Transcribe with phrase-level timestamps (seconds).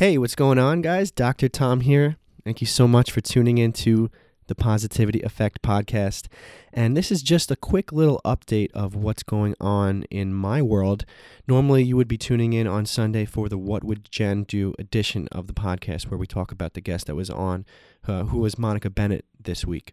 [0.00, 1.10] Hey, what's going on, guys?
[1.10, 1.50] Dr.
[1.50, 2.16] Tom here.
[2.42, 4.10] Thank you so much for tuning in to
[4.46, 6.26] the Positivity Effect podcast.
[6.72, 11.04] And this is just a quick little update of what's going on in my world.
[11.46, 15.28] Normally, you would be tuning in on Sunday for the What Would Jen Do edition
[15.32, 17.66] of the podcast, where we talk about the guest that was on,
[18.08, 19.92] uh, who was Monica Bennett this week.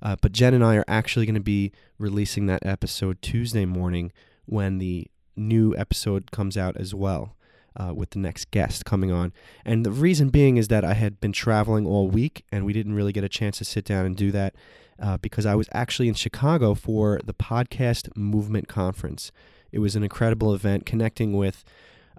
[0.00, 4.10] Uh, but Jen and I are actually going to be releasing that episode Tuesday morning
[4.46, 5.06] when the
[5.36, 7.36] new episode comes out as well
[7.76, 9.32] uh, with the next guest coming on.
[9.64, 12.94] And the reason being is that I had been traveling all week and we didn't
[12.94, 14.54] really get a chance to sit down and do that
[15.00, 19.32] uh, because I was actually in Chicago for the Podcast Movement Conference.
[19.72, 21.64] It was an incredible event connecting with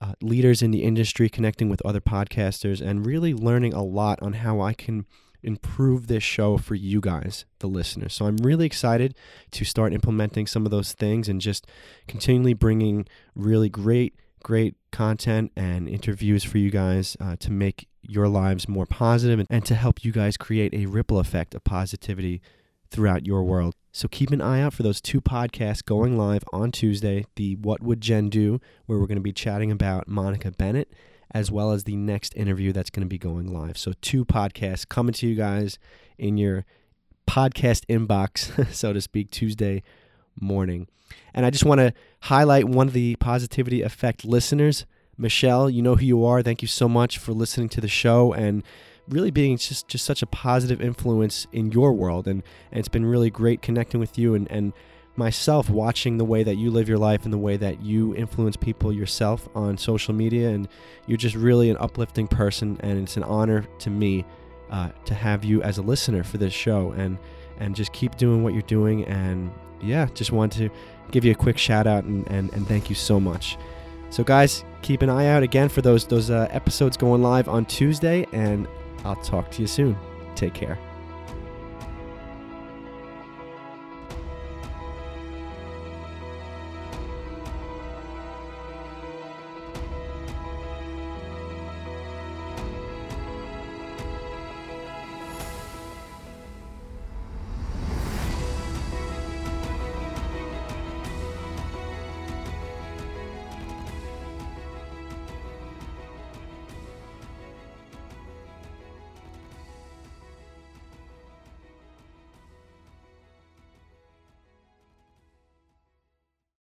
[0.02, 4.34] uh, leaders in the industry, connecting with other podcasters, and really learning a lot on
[4.34, 5.06] how I can
[5.42, 8.14] improve this show for you guys, the listeners.
[8.14, 9.16] So I'm really excited
[9.52, 11.68] to start implementing some of those things and just
[12.08, 18.28] continually bringing really great great content and interviews for you guys uh, to make your
[18.28, 22.40] lives more positive and, and to help you guys create a ripple effect of positivity
[22.92, 23.74] throughout your world.
[23.92, 27.82] So keep an eye out for those two podcasts going live on Tuesday the What
[27.82, 30.94] Would Jen Do, where we're going to be chatting about Monica Bennett,
[31.32, 33.80] as well as the next interview that's going to be going live.
[33.80, 35.80] So, two podcasts coming to you guys
[36.20, 36.66] in your
[37.28, 39.82] podcast inbox, so to speak, Tuesday
[40.40, 40.88] morning.
[41.34, 44.86] And I just want to highlight one of the Positivity Effect listeners,
[45.18, 45.70] Michelle.
[45.70, 46.42] You know who you are.
[46.42, 48.64] Thank you so much for listening to the show and
[49.08, 52.28] really being just, just such a positive influence in your world.
[52.28, 54.74] And, and it's been really great connecting with you and, and
[55.16, 58.58] myself watching the way that you live your life and the way that you influence
[58.58, 60.50] people yourself on social media.
[60.50, 60.68] And
[61.06, 62.78] you're just really an uplifting person.
[62.82, 64.26] And it's an honor to me
[64.72, 66.92] uh, to have you as a listener for this show.
[66.92, 67.20] And,
[67.60, 69.52] and just keep doing what you're doing and
[69.82, 70.70] yeah, just want to
[71.12, 73.58] give you a quick shout out and, and, and thank you so much.
[74.10, 77.66] So, guys, keep an eye out again for those those uh, episodes going live on
[77.66, 78.68] Tuesday, and
[79.04, 79.98] I'll talk to you soon.
[80.36, 80.78] Take care.